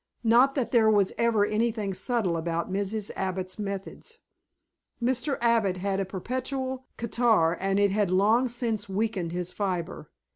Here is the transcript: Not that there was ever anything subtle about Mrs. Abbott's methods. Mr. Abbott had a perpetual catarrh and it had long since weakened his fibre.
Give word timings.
Not 0.23 0.55
that 0.55 0.71
there 0.71 0.89
was 0.89 1.13
ever 1.19 1.45
anything 1.45 1.93
subtle 1.93 2.35
about 2.35 2.71
Mrs. 2.71 3.11
Abbott's 3.15 3.59
methods. 3.59 4.17
Mr. 4.99 5.37
Abbott 5.41 5.77
had 5.77 5.99
a 5.99 6.05
perpetual 6.05 6.87
catarrh 6.97 7.55
and 7.59 7.79
it 7.79 7.91
had 7.91 8.09
long 8.09 8.47
since 8.47 8.89
weakened 8.89 9.31
his 9.31 9.51
fibre. 9.51 10.09